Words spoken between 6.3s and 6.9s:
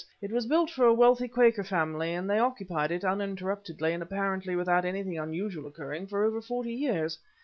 forty